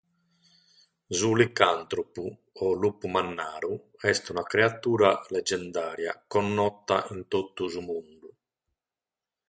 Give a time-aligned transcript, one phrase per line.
[1.17, 2.23] Su licàntropu,
[2.67, 3.71] o lupu mannaru,
[4.13, 8.27] est una creatura legendària connota in totu su mundu.